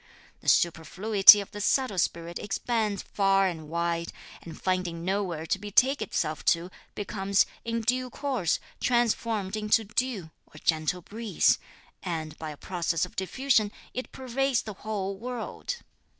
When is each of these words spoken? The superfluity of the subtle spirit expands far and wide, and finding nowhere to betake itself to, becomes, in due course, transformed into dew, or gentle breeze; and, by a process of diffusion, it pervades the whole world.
The 0.39 0.49
superfluity 0.49 1.41
of 1.41 1.51
the 1.51 1.61
subtle 1.61 1.99
spirit 1.99 2.39
expands 2.39 3.03
far 3.03 3.45
and 3.45 3.69
wide, 3.69 4.11
and 4.41 4.59
finding 4.59 5.05
nowhere 5.05 5.45
to 5.45 5.59
betake 5.59 6.01
itself 6.01 6.43
to, 6.45 6.71
becomes, 6.95 7.45
in 7.63 7.81
due 7.81 8.09
course, 8.09 8.59
transformed 8.79 9.55
into 9.55 9.83
dew, 9.83 10.31
or 10.47 10.57
gentle 10.63 11.03
breeze; 11.03 11.59
and, 12.01 12.35
by 12.39 12.49
a 12.49 12.57
process 12.57 13.05
of 13.05 13.15
diffusion, 13.15 13.71
it 13.93 14.11
pervades 14.11 14.63
the 14.63 14.73
whole 14.81 15.15
world. 15.19 15.77